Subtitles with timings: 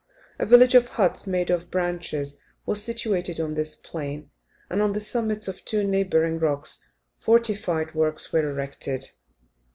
[0.39, 4.31] A village of huts, made of branches, was situated on this plain,
[4.67, 6.89] and on the summits of two neighbouring rocks
[7.19, 9.11] fortified works were erected.